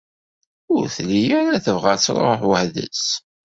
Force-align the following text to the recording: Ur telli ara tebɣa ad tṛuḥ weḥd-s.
Ur 0.75 0.83
telli 0.95 1.23
ara 1.41 1.63
tebɣa 1.65 1.89
ad 1.95 2.01
tṛuḥ 2.01 2.41
weḥd-s. 2.49 3.05